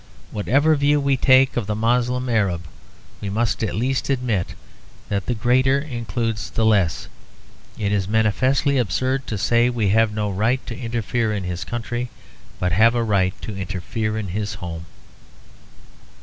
[0.31, 2.63] Whatever view we take of the Moslem Arab,
[3.21, 4.55] we must at least admit
[5.09, 7.07] that the greater includes the less.
[7.77, 12.09] It is manifestly absurd to say we have no right to interfere in his country,
[12.57, 14.87] but have a right to interfere in his home.